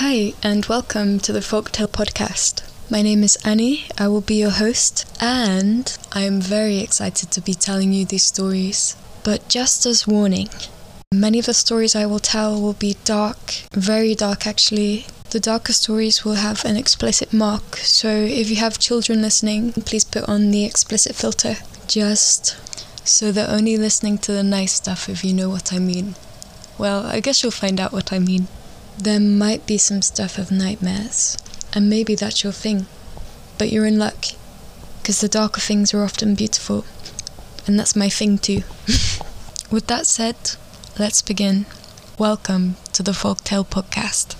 Hi, 0.00 0.34
and 0.42 0.66
welcome 0.66 1.20
to 1.20 1.32
the 1.32 1.40
Folktale 1.40 1.88
Podcast. 1.88 2.70
My 2.90 3.00
name 3.00 3.22
is 3.22 3.38
Annie, 3.46 3.86
I 3.96 4.08
will 4.08 4.20
be 4.20 4.34
your 4.34 4.50
host, 4.50 5.10
and 5.22 5.96
I 6.12 6.20
am 6.20 6.38
very 6.38 6.80
excited 6.80 7.30
to 7.30 7.40
be 7.40 7.54
telling 7.54 7.94
you 7.94 8.04
these 8.04 8.24
stories. 8.24 8.94
But 9.24 9.48
just 9.48 9.86
as 9.86 10.06
warning, 10.06 10.50
many 11.14 11.38
of 11.38 11.46
the 11.46 11.54
stories 11.54 11.96
I 11.96 12.04
will 12.04 12.18
tell 12.18 12.60
will 12.60 12.74
be 12.74 12.98
dark, 13.06 13.54
very 13.72 14.14
dark 14.14 14.46
actually. 14.46 15.06
The 15.30 15.40
darker 15.40 15.72
stories 15.72 16.26
will 16.26 16.34
have 16.34 16.66
an 16.66 16.76
explicit 16.76 17.32
mark, 17.32 17.76
so 17.76 18.10
if 18.10 18.50
you 18.50 18.56
have 18.56 18.78
children 18.78 19.22
listening, 19.22 19.72
please 19.72 20.04
put 20.04 20.28
on 20.28 20.50
the 20.50 20.66
explicit 20.66 21.16
filter. 21.16 21.56
Just 21.88 22.58
so 23.08 23.32
they're 23.32 23.48
only 23.48 23.78
listening 23.78 24.18
to 24.18 24.32
the 24.32 24.42
nice 24.42 24.74
stuff 24.74 25.08
if 25.08 25.24
you 25.24 25.32
know 25.32 25.48
what 25.48 25.72
I 25.72 25.78
mean. 25.78 26.16
Well, 26.76 27.06
I 27.06 27.20
guess 27.20 27.42
you'll 27.42 27.50
find 27.50 27.80
out 27.80 27.94
what 27.94 28.12
I 28.12 28.18
mean. 28.18 28.48
There 28.98 29.20
might 29.20 29.66
be 29.66 29.76
some 29.76 30.00
stuff 30.00 30.38
of 30.38 30.50
nightmares, 30.50 31.36
and 31.74 31.90
maybe 31.90 32.14
that's 32.14 32.42
your 32.42 32.52
thing. 32.52 32.86
But 33.58 33.70
you're 33.70 33.84
in 33.84 33.98
luck, 33.98 34.24
because 35.02 35.20
the 35.20 35.28
darker 35.28 35.60
things 35.60 35.92
are 35.92 36.02
often 36.02 36.34
beautiful, 36.34 36.86
and 37.66 37.78
that's 37.78 37.94
my 37.94 38.08
thing 38.08 38.38
too. 38.38 38.62
With 39.70 39.86
that 39.88 40.06
said, 40.06 40.36
let's 40.98 41.20
begin. 41.20 41.66
Welcome 42.18 42.76
to 42.94 43.02
the 43.02 43.12
Folktale 43.12 43.66
Podcast. 43.66 44.34